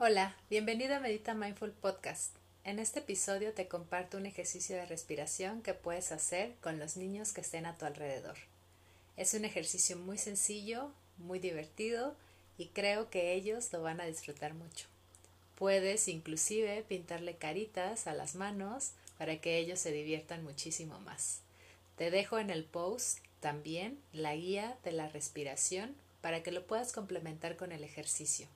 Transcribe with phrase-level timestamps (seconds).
[0.00, 2.32] Hola, bienvenido a Medita Mindful Podcast.
[2.62, 7.32] En este episodio te comparto un ejercicio de respiración que puedes hacer con los niños
[7.32, 8.36] que estén a tu alrededor.
[9.16, 12.14] Es un ejercicio muy sencillo, muy divertido
[12.58, 14.86] y creo que ellos lo van a disfrutar mucho.
[15.56, 21.40] Puedes inclusive pintarle caritas a las manos para que ellos se diviertan muchísimo más.
[21.96, 26.92] Te dejo en el post también la guía de la respiración para que lo puedas
[26.92, 28.46] complementar con el ejercicio.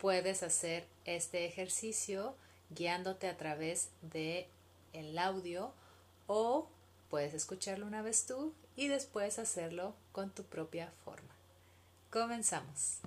[0.00, 2.34] Puedes hacer este ejercicio
[2.70, 4.48] guiándote a través de
[4.94, 5.74] el audio
[6.26, 6.68] o
[7.10, 11.28] puedes escucharlo una vez tú y después hacerlo con tu propia forma.
[12.10, 13.00] Comenzamos.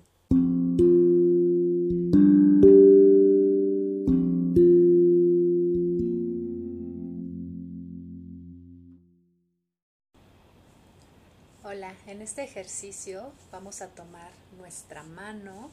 [11.64, 15.70] Hola, en este ejercicio vamos a tomar nuestra mano,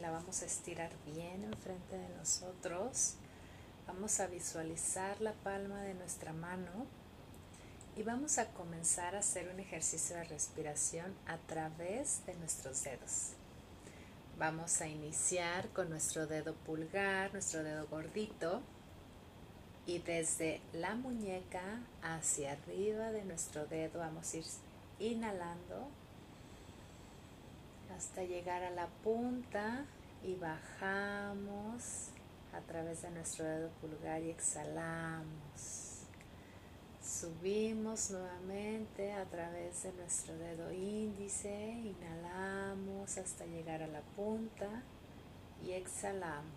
[0.00, 3.14] la vamos a estirar bien enfrente de nosotros,
[3.86, 6.86] vamos a visualizar la palma de nuestra mano
[7.96, 13.32] y vamos a comenzar a hacer un ejercicio de respiración a través de nuestros dedos.
[14.38, 18.60] Vamos a iniciar con nuestro dedo pulgar, nuestro dedo gordito
[19.86, 24.44] y desde la muñeca hacia arriba de nuestro dedo vamos a ir
[24.98, 25.88] inhalando
[27.96, 29.86] hasta llegar a la punta
[30.22, 32.10] y bajamos
[32.52, 36.02] a través de nuestro dedo pulgar y exhalamos.
[37.02, 44.82] Subimos nuevamente a través de nuestro dedo índice, inhalamos hasta llegar a la punta
[45.64, 46.52] y exhalamos,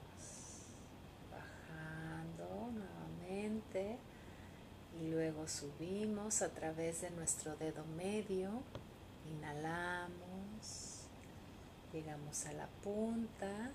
[1.32, 3.98] bajando nuevamente
[5.00, 8.50] y luego subimos a través de nuestro dedo medio,
[9.30, 9.58] inhalamos,
[12.09, 13.70] llegamos a la punta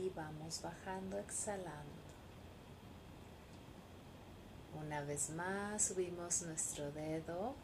[0.00, 2.04] y vamos bajando, exhalando.
[4.80, 7.54] Una vez más subimos nuestro dedo,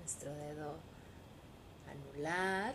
[0.00, 0.74] nuestro dedo
[1.88, 2.74] anular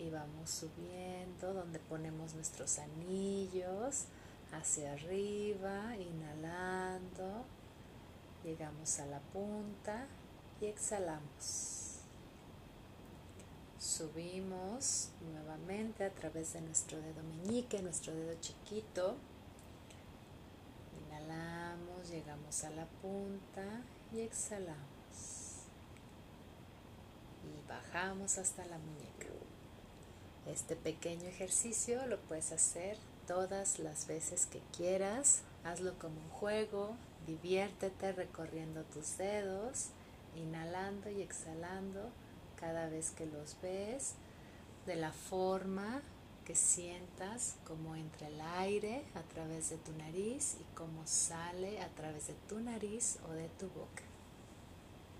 [0.00, 4.06] y vamos subiendo donde ponemos nuestros anillos
[4.52, 7.44] hacia arriba, inhalando
[8.42, 10.06] Llegamos a la punta
[10.60, 11.83] y exhalamos.
[13.84, 19.14] Subimos nuevamente a través de nuestro dedo meñique, nuestro dedo chiquito.
[21.06, 25.66] Inhalamos, llegamos a la punta y exhalamos.
[27.44, 29.28] Y bajamos hasta la muñeca.
[30.46, 32.96] Este pequeño ejercicio lo puedes hacer
[33.26, 35.42] todas las veces que quieras.
[35.62, 36.96] Hazlo como un juego,
[37.26, 39.88] Diviértete recorriendo tus dedos,
[40.36, 42.10] inhalando y exhalando
[42.64, 44.14] cada vez que los ves,
[44.86, 46.00] de la forma
[46.46, 51.88] que sientas como entra el aire a través de tu nariz y cómo sale a
[51.88, 54.02] través de tu nariz o de tu boca.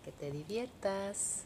[0.05, 1.45] Que te diviertas.